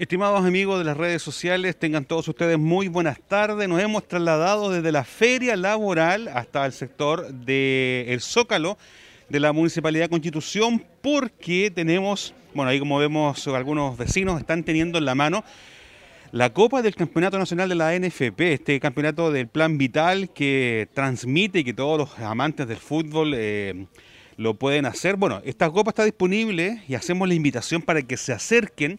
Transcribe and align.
Estimados 0.00 0.46
amigos 0.46 0.78
de 0.78 0.84
las 0.86 0.96
redes 0.96 1.20
sociales, 1.20 1.78
tengan 1.78 2.06
todos 2.06 2.26
ustedes 2.26 2.58
muy 2.58 2.88
buenas 2.88 3.20
tardes. 3.20 3.68
Nos 3.68 3.82
hemos 3.82 4.08
trasladado 4.08 4.70
desde 4.70 4.92
la 4.92 5.04
feria 5.04 5.56
laboral 5.56 6.26
hasta 6.28 6.64
el 6.64 6.72
sector 6.72 7.30
del 7.30 8.18
Zócalo 8.22 8.78
de 9.28 9.40
la 9.40 9.52
Municipalidad 9.52 10.06
de 10.06 10.08
Constitución 10.08 10.82
porque 11.02 11.70
tenemos, 11.70 12.32
bueno, 12.54 12.70
ahí 12.70 12.78
como 12.78 12.96
vemos 12.96 13.46
algunos 13.48 13.98
vecinos 13.98 14.40
están 14.40 14.64
teniendo 14.64 14.96
en 14.96 15.04
la 15.04 15.14
mano 15.14 15.44
la 16.32 16.50
Copa 16.54 16.80
del 16.80 16.94
Campeonato 16.94 17.38
Nacional 17.38 17.68
de 17.68 17.74
la 17.74 17.94
NFP, 17.94 18.40
este 18.54 18.80
campeonato 18.80 19.30
del 19.30 19.48
Plan 19.48 19.76
Vital 19.76 20.30
que 20.30 20.88
transmite 20.94 21.58
y 21.58 21.64
que 21.64 21.74
todos 21.74 21.98
los 21.98 22.18
amantes 22.20 22.66
del 22.66 22.78
fútbol 22.78 23.34
eh, 23.36 23.84
lo 24.38 24.54
pueden 24.54 24.86
hacer. 24.86 25.16
Bueno, 25.16 25.42
esta 25.44 25.68
copa 25.68 25.90
está 25.90 26.06
disponible 26.06 26.82
y 26.88 26.94
hacemos 26.94 27.28
la 27.28 27.34
invitación 27.34 27.82
para 27.82 28.00
que 28.00 28.16
se 28.16 28.32
acerquen 28.32 28.98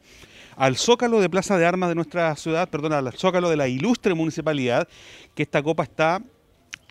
al 0.55 0.77
Zócalo 0.77 1.21
de 1.21 1.29
Plaza 1.29 1.57
de 1.57 1.65
Armas 1.65 1.89
de 1.89 1.95
nuestra 1.95 2.35
ciudad, 2.35 2.69
perdón, 2.69 2.93
al 2.93 3.11
Zócalo 3.13 3.49
de 3.49 3.57
la 3.57 3.67
ilustre 3.67 4.13
municipalidad, 4.13 4.87
que 5.35 5.43
esta 5.43 5.61
copa 5.63 5.83
está 5.83 6.21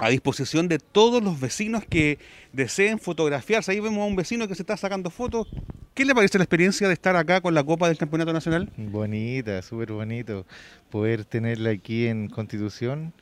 a 0.01 0.09
disposición 0.09 0.67
de 0.67 0.79
todos 0.79 1.23
los 1.23 1.39
vecinos 1.39 1.85
que 1.89 2.19
deseen 2.53 2.99
fotografiarse. 2.99 3.73
Ahí 3.73 3.81
vemos 3.81 4.03
a 4.03 4.07
un 4.07 4.17
vecino 4.17 4.49
que 4.49 4.55
se 4.55 4.63
está 4.63 4.77
sacando 4.77 5.11
fotos. 5.11 5.49
¿Qué 5.93 6.07
le 6.07 6.15
parece 6.15 6.39
la 6.39 6.45
experiencia 6.45 6.89
de 6.89 6.95
estar 6.95 7.17
acá 7.17 7.43
con 7.43 7.53
la 7.53 7.63
Copa 7.63 7.89
del 7.89 7.99
Campeonato 7.99 8.33
Nacional? 8.33 8.71
Bonita, 8.79 9.61
súper 9.61 9.93
bonito. 9.93 10.47
Poder 10.89 11.27
tenerla 11.27 11.71
aquí 11.71 12.07
en 12.07 12.29
Constitución 12.29 13.13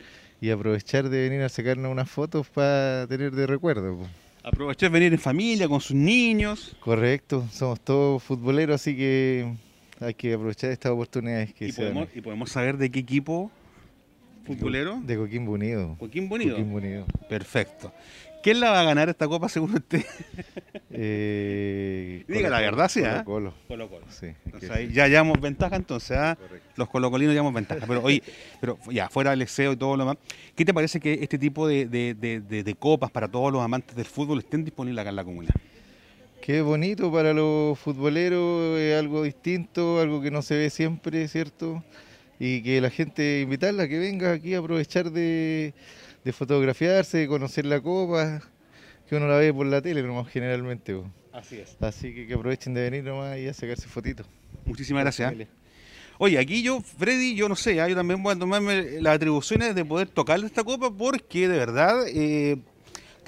y 0.41 0.50
aprovechar 0.50 1.08
de 1.08 1.28
venir 1.28 1.42
a 1.42 1.48
sacarnos 1.48 1.91
unas 1.91 2.08
fotos 2.08 2.48
para 2.48 3.08
tener 3.08 3.33
de 3.33 3.48
recuerdo. 3.48 3.98
Aprovechar 4.45 4.91
de 4.91 4.98
venir 4.98 5.12
en 5.12 5.19
familia, 5.19 5.67
con 5.69 5.80
sus 5.80 5.97
niños. 5.97 6.77
Correcto, 6.78 7.48
somos 7.52 7.80
todos 7.80 8.23
futboleros, 8.23 8.80
así 8.80 8.97
que 8.97 9.52
hay 10.01 10.15
que 10.15 10.35
aprovechar 10.35 10.71
estas 10.71 10.93
oportunidades 10.93 11.53
que 11.55 11.67
¿Y 11.69 11.73
se 11.73 11.83
podemos, 11.83 12.09
¿Y 12.15 12.21
podemos 12.21 12.51
saber 12.51 12.77
de 12.77 12.91
qué 12.91 12.99
equipo 13.01 13.51
futbolero? 14.45 15.01
De 15.05 15.17
Coquimbo 15.17 15.53
Unido. 15.53 15.97
Coquimbo 15.99 16.35
Unido. 16.37 16.53
Coquimbo 16.57 16.77
Unido. 16.79 17.07
Perfecto. 17.29 17.93
¿Quién 18.43 18.61
la 18.61 18.71
va 18.71 18.81
a 18.81 18.85
ganar 18.85 19.09
esta 19.09 19.27
copa 19.27 19.49
según 19.49 19.75
usted? 19.75 20.05
Eh, 20.91 22.25
Diga 22.27 22.49
la 22.49 22.61
verdad, 22.61 22.89
sí, 22.89 23.03
¿ah? 23.05 23.23
Colo, 23.25 23.53
Colo 23.69 23.89
Colo. 23.89 24.07
Sí, 24.09 24.29
Entonces 24.47 24.71
ahí 24.71 24.91
ya 24.93 25.07
llevamos 25.07 25.39
ventaja 25.41 25.77
entonces, 25.77 26.17
¿ah? 26.17 26.37
los 26.77 26.89
colocolinos 26.89 27.33
llevamos 27.35 27.53
ventaja. 27.55 27.85
Pero 27.87 28.03
oye, 28.03 28.23
pero 28.61 28.79
ya, 28.91 29.09
fuera 29.09 29.31
del 29.31 29.41
deseo 29.41 29.73
y 29.73 29.77
todo 29.77 29.97
lo 29.97 30.05
demás, 30.05 30.17
¿qué 30.57 30.65
te 30.65 30.73
parece 30.73 30.99
que 30.99 31.13
este 31.23 31.39
tipo 31.39 31.69
de, 31.69 31.87
de- 31.87 32.15
de- 32.15 32.41
de- 32.41 32.65
de 32.65 32.75
copas 32.75 33.11
para 33.11 33.29
todos 33.29 33.53
los 33.53 33.63
amantes 33.63 33.95
del 33.95 34.07
fútbol 34.07 34.39
estén 34.39 34.65
disponibles 34.65 35.03
acá 35.03 35.11
en 35.11 35.17
la 35.17 35.25
comunidad? 35.25 35.55
Qué 36.49 36.63
bonito 36.63 37.13
para 37.13 37.35
los 37.35 37.79
futboleros, 37.79 38.79
es 38.79 38.99
algo 38.99 39.23
distinto, 39.23 40.01
algo 40.01 40.23
que 40.23 40.31
no 40.31 40.41
se 40.41 40.57
ve 40.57 40.71
siempre, 40.71 41.29
¿cierto? 41.29 41.85
Y 42.41 42.63
que 42.63 42.81
la 42.81 42.89
gente, 42.89 43.43
invitarla 43.43 43.83
a 43.83 43.89
que 43.89 43.99
venga 43.99 44.33
aquí 44.33 44.55
a 44.55 44.61
aprovechar 44.61 45.11
de, 45.11 45.75
de 46.25 46.33
fotografiarse, 46.33 47.19
de 47.19 47.29
conocer 47.29 47.67
la 47.67 47.83
copa, 47.83 48.41
que 49.07 49.17
uno 49.17 49.29
la 49.29 49.37
ve 49.37 49.53
por 49.53 49.67
la 49.67 49.83
tele 49.83 50.03
nomás 50.03 50.29
generalmente. 50.29 50.99
Así 51.35 51.59
es. 51.59 51.77
Así 51.81 52.15
que 52.15 52.27
que 52.27 52.33
aprovechen 52.33 52.73
de 52.73 52.81
venir 52.81 53.05
nomás 53.05 53.37
y 53.37 53.47
a 53.47 53.53
sacarse 53.53 53.87
fotitos. 53.87 54.27
Muchísimas 54.65 55.03
gracias. 55.03 55.29
Familia. 55.29 55.48
Oye, 56.17 56.39
aquí 56.39 56.63
yo, 56.63 56.81
Freddy, 56.81 57.35
yo 57.35 57.51
no 57.51 57.57
sé, 57.57 57.79
¿ah? 57.79 57.89
yo 57.89 57.95
también 57.95 58.23
voy 58.23 58.35
a 58.35 58.39
tomarme 58.39 59.03
las 59.03 59.17
atribuciones 59.17 59.75
de 59.75 59.85
poder 59.85 60.08
tocar 60.08 60.42
esta 60.42 60.64
copa 60.64 60.91
porque 60.91 61.47
de 61.47 61.58
verdad, 61.58 62.07
eh, 62.08 62.57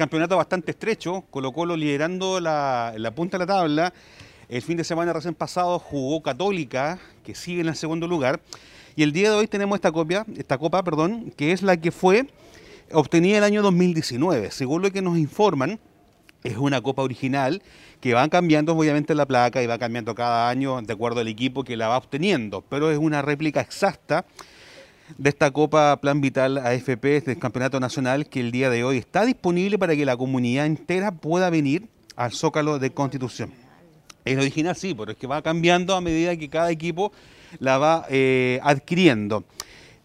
campeonato 0.01 0.35
bastante 0.35 0.71
estrecho, 0.71 1.27
Colo 1.31 1.53
Colo 1.53 1.77
liderando 1.77 2.41
la, 2.41 2.95
la 2.97 3.11
punta 3.11 3.37
de 3.37 3.45
la 3.45 3.47
tabla. 3.47 3.93
El 4.49 4.63
fin 4.63 4.79
de 4.79 4.83
semana 4.83 5.13
recién 5.13 5.35
pasado 5.35 5.79
jugó 5.79 6.23
Católica, 6.23 6.99
que 7.23 7.35
sigue 7.35 7.61
en 7.61 7.69
el 7.69 7.77
segundo 7.77 8.09
lugar. 8.09 8.41
Y 8.97 9.03
el 9.03 9.13
día 9.13 9.31
de 9.31 9.37
hoy 9.37 9.47
tenemos 9.47 9.77
esta 9.77 9.93
copia, 9.93 10.25
esta 10.39 10.57
copa, 10.57 10.83
perdón, 10.83 11.35
que 11.37 11.53
es 11.53 11.61
la 11.61 11.77
que 11.77 11.91
fue 11.91 12.27
obtenida 12.93 13.37
el 13.37 13.45
año 13.45 13.61
2019. 13.61 14.51
Según 14.53 14.81
lo 14.81 14.91
que 14.91 15.03
nos 15.03 15.19
informan, 15.19 15.79
es 16.45 16.57
una 16.57 16.81
copa 16.81 17.03
original 17.03 17.63
que 18.01 18.15
va 18.15 18.27
cambiando 18.31 18.75
obviamente 18.75 19.15
la 19.15 19.27
placa 19.27 19.63
y 19.63 19.67
va 19.67 19.77
cambiando 19.77 20.15
cada 20.15 20.49
año 20.49 20.81
de 20.81 20.95
acuerdo 20.95 21.21
al 21.21 21.29
equipo 21.29 21.63
que 21.63 21.77
la 21.77 21.89
va 21.89 21.99
obteniendo, 21.99 22.63
pero 22.63 22.91
es 22.91 22.97
una 22.97 23.21
réplica 23.21 23.61
exacta 23.61 24.25
de 25.19 25.31
esta 25.31 25.51
Copa 25.51 26.01
Plan 26.01 26.21
Vital 26.21 26.59
AFP 26.59 27.21
del 27.21 27.39
Campeonato 27.39 27.81
Nacional 27.81 28.27
que 28.27 28.41
el 28.41 28.51
día 28.51 28.71
de 28.71 28.85
hoy 28.85 28.99
está 28.99 29.25
disponible 29.25 29.79
para 29.79 29.97
que 29.97 30.05
la 30.05 30.17
comunidad 30.17 30.67
entera 30.67 31.13
pueda 31.13 31.51
venir 31.51 31.89
al 32.17 32.33
Zócalo 32.33 32.79
de 32.79 32.91
Constitución. 32.91 33.53
Es 34.25 34.39
original, 34.39 34.77
sí, 34.77 34.95
pero 34.95 35.13
es 35.13 35.19
que 35.19 35.27
va 35.27 35.43
cambiando 35.43 35.95
a 35.95 36.01
medida 36.01 36.37
que 36.37 36.49
cada 36.49 36.71
equipo 36.71 37.13
la 37.59 37.79
va 37.79 38.07
eh, 38.09 38.61
adquiriendo. 38.63 39.45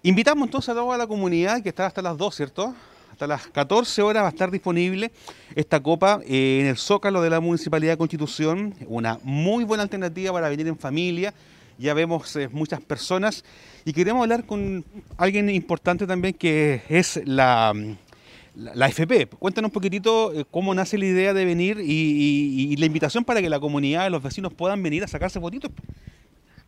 Invitamos 0.04 0.48
entonces 0.48 0.70
a 0.70 0.74
toda 0.74 0.98
la 0.98 1.08
comunidad 1.08 1.62
que 1.62 1.70
está 1.70 1.86
hasta 1.86 2.02
las 2.02 2.18
2, 2.18 2.36
¿cierto? 2.36 2.76
Hasta 3.12 3.28
las 3.28 3.48
14 3.48 4.02
horas 4.02 4.24
va 4.24 4.28
a 4.28 4.30
estar 4.30 4.52
disponible 4.52 5.12
esta 5.56 5.82
copa 5.82 6.22
eh, 6.26 6.60
en 6.62 6.68
el 6.68 6.78
Zócalo 6.78 7.22
de 7.22 7.30
la 7.30 7.40
Municipalidad 7.40 7.94
de 7.94 7.98
Constitución. 7.98 8.76
Una 8.88 9.20
muy 9.24 9.64
buena 9.64 9.84
alternativa 9.84 10.34
para 10.34 10.50
venir 10.50 10.68
en 10.68 10.78
familia. 10.78 11.34
Ya 11.78 11.94
vemos 11.94 12.36
eh, 12.36 12.48
muchas 12.52 12.82
personas 12.82 13.44
y 13.84 13.94
queremos 13.94 14.22
hablar 14.24 14.46
con 14.46 14.86
alguien 15.18 15.50
importante 15.50 16.08
también 16.08 16.34
que 16.34 16.82
es 16.90 17.20
la, 17.26 17.74
la, 18.56 18.76
la 18.76 18.88
FP. 18.88 19.28
Cuéntanos 19.28 19.70
un 19.70 19.74
poquitito 19.74 20.34
eh, 20.34 20.46
cómo 20.50 20.74
nace 20.74 20.98
la 20.98 21.06
idea 21.06 21.34
de 21.34 21.44
venir 21.46 21.80
y, 21.82 21.84
y- 21.92 22.74
y 22.74 22.76
la 22.78 22.86
invitación 22.86 23.26
para 23.26 23.42
que 23.42 23.50
la 23.50 23.60
comunidad, 23.60 24.10
los 24.10 24.24
vecinos 24.24 24.54
puedan 24.54 24.82
venir 24.84 25.04
a 25.04 25.08
sacarse 25.08 25.40
fotitos. 25.40 25.72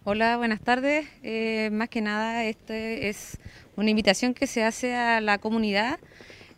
Hola, 0.03 0.38
buenas 0.38 0.62
tardes. 0.62 1.06
Eh, 1.24 1.69
más 1.72 1.89
que 1.89 2.01
nada, 2.01 2.44
este 2.45 3.09
es 3.09 3.38
una 3.75 3.89
invitación 3.89 4.34
que 4.34 4.47
se 4.47 4.63
hace 4.63 4.95
a 4.95 5.19
la 5.22 5.38
comunidad 5.38 6.00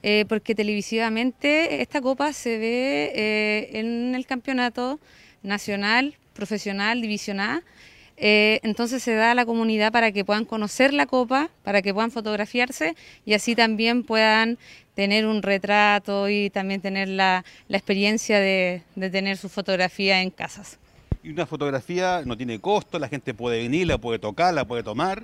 eh, 0.01 0.25
porque 0.29 0.55
televisivamente 0.55 1.81
esta 1.81 2.01
copa 2.01 2.31
se 2.33 2.57
ve 2.57 3.11
eh, 3.15 3.69
en 3.79 4.15
el 4.15 4.25
campeonato 4.25 4.99
nacional, 5.43 6.15
profesional, 6.33 7.01
división 7.01 7.39
A. 7.39 7.63
Eh, 8.21 8.59
entonces 8.63 9.01
se 9.01 9.15
da 9.15 9.31
a 9.31 9.35
la 9.35 9.45
comunidad 9.45 9.91
para 9.91 10.11
que 10.11 10.25
puedan 10.25 10.45
conocer 10.45 10.93
la 10.93 11.05
copa, 11.05 11.49
para 11.63 11.81
que 11.81 11.93
puedan 11.93 12.11
fotografiarse 12.11 12.95
y 13.25 13.33
así 13.33 13.55
también 13.55 14.03
puedan 14.03 14.57
tener 14.93 15.25
un 15.25 15.41
retrato 15.41 16.27
y 16.27 16.49
también 16.49 16.81
tener 16.81 17.07
la, 17.07 17.45
experiencia 17.69 18.39
de 18.39 18.83
tener 19.11 19.37
su 19.37 19.47
fotografía 19.47 20.21
en 20.21 20.31
casas. 20.31 20.77
Y 21.21 21.29
una 21.31 21.45
fotografía 21.45 22.21
no 22.25 22.37
tiene 22.37 22.59
costo, 22.59 22.97
la 22.97 23.09
gente 23.09 23.33
puede 23.33 23.59
venir, 23.59 23.87
la 23.87 23.97
puede 23.97 24.19
tocar, 24.19 24.53
la 24.53 24.65
puede 24.65 24.83
tomar. 24.83 25.23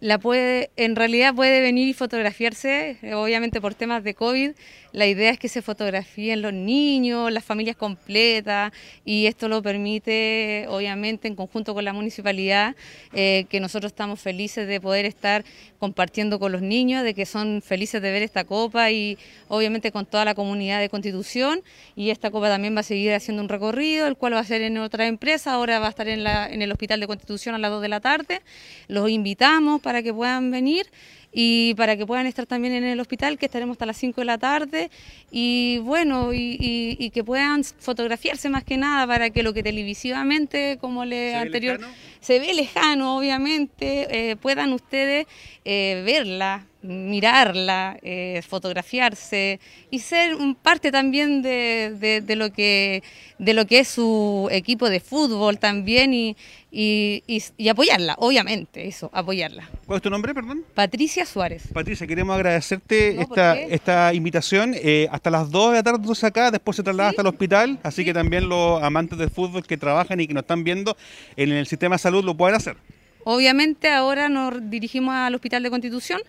La 0.00 0.18
puede, 0.18 0.70
en 0.76 0.94
realidad 0.94 1.34
puede 1.34 1.62
venir 1.62 1.88
y 1.88 1.94
fotografiarse, 1.94 2.98
obviamente 3.14 3.62
por 3.62 3.74
temas 3.74 4.04
de 4.04 4.12
COVID. 4.12 4.50
La 4.92 5.06
idea 5.06 5.30
es 5.30 5.38
que 5.38 5.48
se 5.48 5.62
fotografíen 5.62 6.42
los 6.42 6.52
niños, 6.52 7.30
las 7.32 7.44
familias 7.44 7.76
completas, 7.76 8.72
y 9.04 9.26
esto 9.26 9.48
lo 9.48 9.62
permite, 9.62 10.66
obviamente, 10.68 11.28
en 11.28 11.34
conjunto 11.34 11.74
con 11.74 11.84
la 11.84 11.92
municipalidad, 11.92 12.74
eh, 13.12 13.46
que 13.48 13.60
nosotros 13.60 13.92
estamos 13.92 14.20
felices 14.20 14.68
de 14.68 14.80
poder 14.80 15.06
estar 15.06 15.44
compartiendo 15.78 16.38
con 16.38 16.52
los 16.52 16.62
niños, 16.62 17.02
de 17.02 17.14
que 17.14 17.26
son 17.26 17.62
felices 17.62 18.00
de 18.00 18.10
ver 18.10 18.22
esta 18.22 18.44
copa 18.44 18.90
y 18.90 19.18
obviamente 19.48 19.92
con 19.92 20.06
toda 20.06 20.24
la 20.24 20.34
comunidad 20.34 20.80
de 20.80 20.88
Constitución. 20.88 21.62
Y 21.94 22.10
esta 22.10 22.30
copa 22.30 22.48
también 22.48 22.74
va 22.74 22.80
a 22.80 22.82
seguir 22.82 23.12
haciendo 23.12 23.42
un 23.42 23.48
recorrido, 23.48 24.06
el 24.06 24.16
cual 24.16 24.34
va 24.34 24.40
a 24.40 24.44
ser 24.44 24.62
en 24.62 24.78
otra 24.78 25.06
empresa, 25.06 25.52
ahora 25.52 25.78
va 25.78 25.86
a 25.86 25.90
estar 25.90 26.08
en, 26.08 26.24
la, 26.24 26.48
en 26.48 26.62
el 26.62 26.72
Hospital 26.72 27.00
de 27.00 27.06
Constitución 27.06 27.54
a 27.54 27.58
las 27.58 27.70
2 27.70 27.82
de 27.82 27.88
la 27.88 28.00
tarde. 28.00 28.40
Los 28.88 29.10
invitamos 29.10 29.80
para 29.86 30.02
que 30.02 30.12
puedan 30.12 30.50
venir 30.50 30.90
y 31.38 31.74
para 31.74 31.98
que 31.98 32.06
puedan 32.06 32.26
estar 32.26 32.46
también 32.46 32.72
en 32.72 32.84
el 32.84 32.98
hospital, 32.98 33.36
que 33.36 33.44
estaremos 33.44 33.74
hasta 33.74 33.84
las 33.84 33.98
5 33.98 34.22
de 34.22 34.24
la 34.24 34.38
tarde, 34.38 34.90
y 35.30 35.78
bueno, 35.82 36.32
y, 36.32 36.56
y- 36.58 36.96
y 36.98 37.10
que 37.10 37.22
puedan 37.22 37.62
fotografiarse 37.62 38.48
más 38.48 38.64
que 38.64 38.78
nada 38.78 39.06
para 39.06 39.28
que 39.28 39.42
lo 39.42 39.52
que 39.52 39.62
televisivamente, 39.62 40.78
como 40.80 41.04
le 41.04 41.34
anterior, 41.42 41.78
se 42.20 42.38
ve 42.40 42.54
lejano, 42.54 43.18
obviamente, 43.18 44.30
eh, 44.30 44.36
puedan 44.36 44.72
ustedes 44.72 45.26
eh, 45.66 46.02
verla, 46.06 46.64
mirarla, 46.82 47.98
eh, 48.02 48.40
fotografiarse 48.48 49.60
y 49.90 49.98
ser 49.98 50.34
un 50.36 50.54
parte 50.54 50.90
también 50.90 51.42
de, 51.42 51.94
de- 51.98 52.20
de 52.20 52.36
lo 52.36 52.50
que, 52.52 53.02
de 53.38 53.52
lo 53.54 53.66
que 53.66 53.80
es 53.80 53.88
su 53.88 54.48
equipo 54.50 54.88
de 54.88 55.00
fútbol 55.00 55.58
también 55.58 56.14
y, 56.14 56.36
y- 56.70 57.22
y- 57.26 57.42
y 57.56 57.68
apoyarla, 57.68 58.14
obviamente, 58.18 58.86
eso, 58.86 59.10
apoyarla. 59.12 59.68
¿Cuál 59.86 59.96
es 59.98 60.02
tu 60.02 60.10
nombre, 60.10 60.32
perdón? 60.34 60.64
Patricia 60.74 61.25
Suárez. 61.26 61.64
Patricia, 61.72 62.06
queremos 62.06 62.34
agradecerte 62.34 63.14
No, 63.14 63.28
¿por 63.28 63.38
esta, 63.38 64.14
invitación. 64.14 64.74
Eh, 64.74 65.08
hasta 65.10 65.30
las 65.30 65.50
2 65.50 65.70
de 65.70 65.76
la 65.76 65.82
tarde 65.82 65.98
entonces 65.98 66.24
acá, 66.24 66.50
después 66.50 66.76
se 66.76 66.82
traslada 66.82 67.10
hasta 67.10 67.22
el 67.22 67.28
hospital, 67.28 67.78
así 67.82 68.04
que 68.04 68.14
también 68.14 68.48
los 68.48 68.82
amantes 68.82 69.18
del 69.18 69.30
fútbol 69.30 69.66
que 69.66 69.76
trabajan 69.76 70.20
y 70.20 70.26
que 70.26 70.34
nos 70.34 70.42
están 70.42 70.64
viendo 70.64 70.96
en 71.36 71.52
el 71.52 71.66
sistema 71.66 71.96
de 71.96 71.98
salud 71.98 72.24
lo 72.24 72.36
pueden 72.36 72.56
hacer. 72.56 72.76
Obviamente 73.24 73.88
ahora 73.88 74.28
nos 74.28 74.70
dirigimos 74.70 75.12
al 75.12 75.34
Hospital 75.34 75.62
de 75.64 75.70
Constitución, 75.70 76.20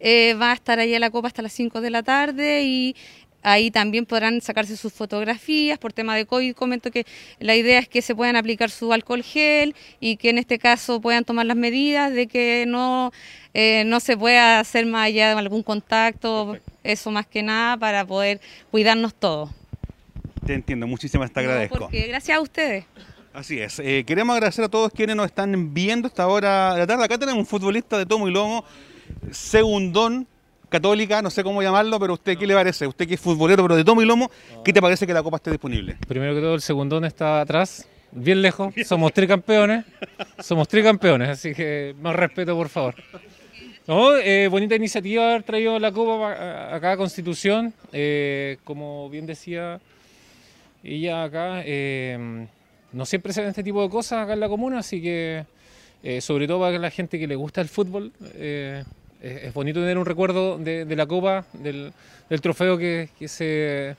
eh, 0.00 0.34
va 0.34 0.52
a 0.52 0.54
estar 0.54 0.78
allá 0.78 0.98
la 0.98 1.10
copa 1.10 1.28
hasta 1.28 1.42
las 1.42 1.52
5 1.52 1.82
de 1.82 1.90
la 1.90 2.02
tarde 2.02 2.62
y 2.62 2.96
Ahí 3.50 3.70
también 3.70 4.04
podrán 4.04 4.40
sacarse 4.42 4.76
sus 4.76 4.92
fotografías. 4.92 5.78
Por 5.78 5.92
tema 5.92 6.14
de 6.16 6.26
COVID, 6.26 6.54
comento 6.54 6.90
que 6.90 7.06
la 7.40 7.56
idea 7.56 7.78
es 7.78 7.88
que 7.88 8.02
se 8.02 8.14
puedan 8.14 8.36
aplicar 8.36 8.70
su 8.70 8.92
alcohol 8.92 9.22
gel 9.22 9.74
y 10.00 10.16
que 10.16 10.28
en 10.30 10.38
este 10.38 10.58
caso 10.58 11.00
puedan 11.00 11.24
tomar 11.24 11.46
las 11.46 11.56
medidas 11.56 12.12
de 12.12 12.26
que 12.26 12.64
no, 12.68 13.10
eh, 13.54 13.84
no 13.86 14.00
se 14.00 14.18
pueda 14.18 14.60
hacer 14.60 14.84
más 14.84 15.06
allá 15.06 15.32
de 15.32 15.38
algún 15.38 15.62
contacto, 15.62 16.58
eso 16.84 17.10
más 17.10 17.26
que 17.26 17.42
nada, 17.42 17.78
para 17.78 18.04
poder 18.04 18.40
cuidarnos 18.70 19.14
todos. 19.14 19.50
Te 20.44 20.52
entiendo, 20.52 20.86
muchísimas 20.86 21.32
te 21.32 21.40
agradezco. 21.40 21.78
porque 21.78 22.06
gracias 22.06 22.36
a 22.36 22.40
ustedes. 22.40 22.84
Así 23.32 23.58
es. 23.60 23.78
Eh, 23.78 24.04
queremos 24.06 24.34
agradecer 24.34 24.64
a 24.64 24.68
todos 24.68 24.92
quienes 24.92 25.16
nos 25.16 25.26
están 25.26 25.72
viendo 25.72 26.08
esta 26.08 26.26
hora 26.26 26.74
de 26.74 26.80
la 26.80 26.86
tarde. 26.86 27.04
Acá 27.04 27.16
tenemos 27.16 27.38
un 27.38 27.46
futbolista 27.46 27.96
de 27.96 28.04
tomo 28.04 28.28
y 28.28 28.30
lomo, 28.30 28.64
segundón, 29.30 30.26
católica, 30.68 31.22
no 31.22 31.30
sé 31.30 31.42
cómo 31.42 31.62
llamarlo, 31.62 31.98
pero 31.98 32.14
usted, 32.14 32.36
¿qué 32.36 32.46
le 32.46 32.54
parece? 32.54 32.86
Usted 32.86 33.06
que 33.06 33.14
es 33.14 33.20
futbolero, 33.20 33.62
pero 33.62 33.76
de 33.76 33.84
tomo 33.84 34.02
y 34.02 34.06
lomo, 34.06 34.30
¿qué 34.64 34.72
te 34.72 34.80
parece 34.80 35.06
que 35.06 35.12
la 35.12 35.22
copa 35.22 35.36
esté 35.36 35.50
disponible? 35.50 35.96
Primero 36.06 36.34
que 36.34 36.40
todo, 36.40 36.54
el 36.54 36.60
segundón 36.60 37.04
está 37.04 37.40
atrás, 37.40 37.88
bien 38.12 38.42
lejos. 38.42 38.74
Somos 38.86 39.12
tricampeones. 39.12 39.84
Somos 40.40 40.68
tricampeones, 40.68 41.28
así 41.30 41.54
que 41.54 41.94
más 42.00 42.14
respeto, 42.14 42.54
por 42.54 42.68
favor. 42.68 42.94
No, 43.86 44.16
eh, 44.18 44.48
bonita 44.48 44.74
iniciativa 44.74 45.30
haber 45.30 45.44
traído 45.44 45.78
la 45.78 45.90
copa 45.92 46.74
acá 46.74 46.92
a 46.92 46.96
Constitución. 46.98 47.72
Eh, 47.90 48.58
como 48.64 49.08
bien 49.08 49.24
decía 49.24 49.80
ella 50.84 51.24
acá, 51.24 51.62
eh, 51.64 52.46
no 52.92 53.06
siempre 53.06 53.32
se 53.32 53.40
ven 53.40 53.48
este 53.48 53.64
tipo 53.64 53.82
de 53.82 53.88
cosas 53.88 54.24
acá 54.24 54.34
en 54.34 54.40
la 54.40 54.48
comuna, 54.48 54.80
así 54.80 55.00
que 55.00 55.46
sobre 56.20 56.46
todo 56.46 56.60
para 56.60 56.78
la 56.78 56.90
gente 56.90 57.18
que 57.18 57.26
le 57.26 57.34
gusta 57.34 57.62
el 57.62 57.68
fútbol, 57.68 58.12
eh, 59.20 59.42
es, 59.44 59.54
bonito 59.54 59.80
tener 59.80 59.98
un 59.98 60.06
recuerdo 60.06 60.58
de, 60.58 60.84
la 60.96 61.06
copa, 61.06 61.44
del, 61.52 61.92
trofeo 62.40 62.78
que, 62.78 63.08
se, 63.26 63.96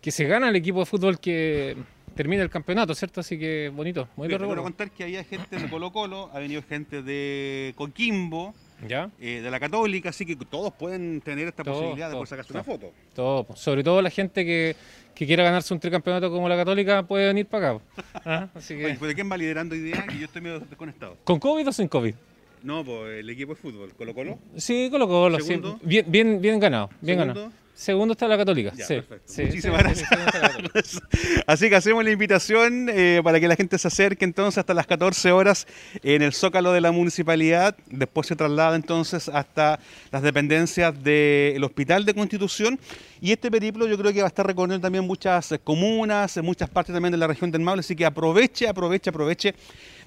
que 0.00 0.10
se 0.10 0.24
gana 0.24 0.48
el 0.48 0.56
equipo 0.56 0.80
de 0.80 0.86
fútbol 0.86 1.20
que 1.20 1.76
termina 2.14 2.42
el 2.42 2.50
campeonato, 2.50 2.94
¿cierto? 2.94 3.20
Así 3.20 3.38
que 3.38 3.70
bonito, 3.72 4.08
bonito 4.16 4.38
recuerdo. 4.38 4.62
contar 4.62 4.90
que 4.90 5.04
había 5.04 5.22
gente 5.22 5.58
de 5.58 5.68
Colo 5.68 5.92
Colo, 5.92 6.30
ha 6.32 6.38
venido 6.38 6.62
gente 6.62 7.02
de 7.02 7.72
Coquimbo, 7.76 8.54
¿Ya? 8.86 9.10
Eh, 9.18 9.40
de 9.42 9.50
la 9.50 9.58
Católica, 9.58 10.10
así 10.10 10.26
que 10.26 10.36
todos 10.36 10.72
pueden 10.72 11.20
tener 11.22 11.48
esta 11.48 11.64
posibilidad 11.64 12.08
de 12.08 12.14
poder 12.14 12.28
sacarse 12.28 12.52
una 12.52 12.64
foto. 12.64 12.92
Todo, 13.14 13.46
sobre 13.54 13.82
todo 13.82 14.02
la 14.02 14.10
gente 14.10 14.44
que, 14.44 14.76
quiera 15.14 15.44
ganarse 15.44 15.72
un 15.72 15.80
tricampeonato 15.80 16.30
como 16.30 16.48
la 16.48 16.56
Católica 16.56 17.02
puede 17.02 17.28
venir 17.28 17.46
para 17.46 17.70
acá. 17.70 17.84
¿Ah? 18.24 18.48
Así 18.54 18.76
que... 18.76 19.14
¿quién 19.14 19.30
va 19.30 19.36
liderando 19.36 19.74
idea? 19.74 20.06
Que 20.06 20.18
yo 20.18 20.26
estoy 20.26 20.42
medio 20.42 20.60
desconectado. 20.60 21.16
¿Con 21.24 21.38
COVID 21.38 21.68
o 21.68 21.72
sin 21.72 21.88
COVID? 21.88 22.14
No, 22.62 22.84
pues 22.84 23.20
el 23.20 23.30
equipo 23.30 23.54
de 23.54 23.60
fútbol, 23.60 23.92
¿Colo 23.96 24.14
Colo? 24.14 24.38
Sí, 24.56 24.88
Colo 24.90 25.06
Colo, 25.06 25.38
sí. 25.40 25.60
Bien, 25.82 26.04
bien, 26.08 26.40
bien 26.40 26.58
ganado, 26.58 26.90
bien 27.00 27.18
ganado. 27.18 27.52
Segundo 27.76 28.12
está 28.12 28.26
la 28.26 28.38
Católica. 28.38 28.72
sí, 28.74 29.42
Muchísimas 29.42 29.82
gracias. 29.82 30.08
Así 31.46 31.68
que 31.68 31.76
hacemos 31.76 32.02
la 32.02 32.10
invitación 32.10 32.88
eh, 32.88 33.20
para 33.22 33.38
que 33.38 33.46
la 33.48 33.54
gente 33.54 33.76
se 33.76 33.86
acerque 33.86 34.24
entonces 34.24 34.56
hasta 34.56 34.72
las 34.72 34.86
14 34.86 35.30
horas 35.30 35.66
en 36.02 36.22
el 36.22 36.32
Zócalo 36.32 36.72
de 36.72 36.80
la 36.80 36.90
Municipalidad. 36.90 37.76
Después 37.90 38.28
se 38.28 38.34
traslada 38.34 38.76
entonces 38.76 39.28
hasta 39.28 39.78
las 40.10 40.22
dependencias 40.22 41.02
del 41.04 41.62
Hospital 41.62 42.06
de 42.06 42.14
Constitución. 42.14 42.80
Y 43.20 43.32
este 43.32 43.50
periplo 43.50 43.86
yo 43.86 43.98
creo 43.98 44.10
que 44.10 44.20
va 44.20 44.26
a 44.26 44.28
estar 44.28 44.46
recorriendo 44.46 44.80
también 44.80 45.06
muchas 45.06 45.54
comunas, 45.62 46.38
muchas 46.38 46.70
partes 46.70 46.94
también 46.94 47.12
de 47.12 47.18
la 47.18 47.26
región 47.26 47.50
del 47.50 47.60
Maule. 47.60 47.80
Así 47.80 47.94
que 47.94 48.06
aproveche, 48.06 48.68
aproveche, 48.68 49.10
aproveche 49.10 49.54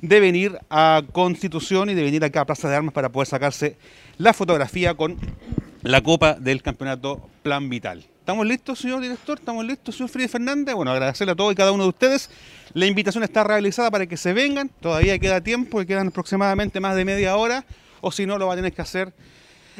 de 0.01 0.19
venir 0.19 0.57
a 0.71 1.03
Constitución 1.11 1.91
y 1.91 1.93
de 1.93 2.01
venir 2.01 2.23
acá 2.23 2.41
a 2.41 2.45
Plaza 2.47 2.67
de 2.67 2.77
Armas 2.77 2.95
para 2.95 3.09
poder 3.09 3.27
sacarse 3.27 3.77
la 4.17 4.33
fotografía 4.33 4.95
con 4.95 5.17
la 5.81 6.01
Copa 6.01 6.33
del 6.33 6.61
Campeonato 6.61 7.21
Plan 7.43 7.69
Vital. 7.69 8.05
¿Estamos 8.19 8.45
listos, 8.45 8.79
señor 8.79 9.01
director? 9.01 9.39
¿Estamos 9.39 9.65
listos, 9.65 9.95
señor 9.95 10.09
Freddy 10.09 10.27
Fernández? 10.27 10.75
Bueno, 10.75 10.91
agradecerle 10.91 11.31
a 11.31 11.35
todos 11.35 11.51
y 11.51 11.55
cada 11.55 11.71
uno 11.71 11.83
de 11.83 11.89
ustedes. 11.89 12.29
La 12.73 12.85
invitación 12.85 13.23
está 13.23 13.43
realizada 13.43 13.89
para 13.89 14.05
que 14.05 14.17
se 14.17 14.33
vengan. 14.33 14.69
Todavía 14.81 15.17
queda 15.17 15.41
tiempo, 15.41 15.83
quedan 15.85 16.09
aproximadamente 16.09 16.79
más 16.79 16.95
de 16.95 17.05
media 17.05 17.35
hora. 17.37 17.65
O 18.01 18.11
si 18.11 18.25
no, 18.25 18.37
lo 18.37 18.47
va 18.47 18.53
a 18.53 18.55
tener 18.55 18.71
que 18.71 18.81
hacer 18.81 19.11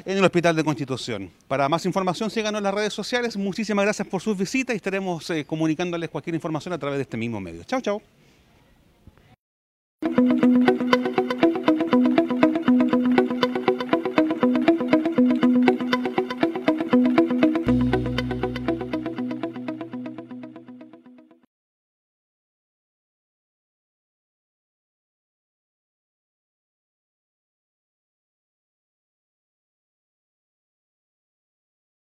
en 0.06 0.18
el 0.18 0.24
Hospital 0.24 0.56
de 0.56 0.64
Constitución. 0.64 1.30
Para 1.48 1.70
más 1.70 1.86
información, 1.86 2.32
síganos 2.32 2.60
en 2.60 2.64
las 2.64 2.74
redes 2.74 2.94
sociales. 2.94 3.38
Muchísimas 3.38 3.86
gracias 3.86 4.08
por 4.08 4.22
sus 4.22 4.38
visitas 4.38 4.74
y 4.74 4.78
estaremos 4.78 5.30
eh, 5.30 5.46
comunicándoles 5.46 6.10
cualquier 6.10 6.36
información 6.36 6.74
a 6.74 6.80
través 6.80 6.98
de 6.98 7.04
este 7.04 7.18
mismo 7.18 7.40
medio. 7.40 7.64
Chao, 7.66 7.82
chao. 7.82 8.02